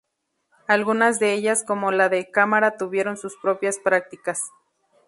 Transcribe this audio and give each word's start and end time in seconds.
Algunas 0.67 1.19
de 1.19 1.31
ellas 1.33 1.63
como 1.63 1.91
la 1.91 2.09
de 2.09 2.31
cámara 2.31 2.75
tuvieron 2.75 3.17
sus 3.17 3.37
propias 3.37 3.77
prácticas. 3.77 4.41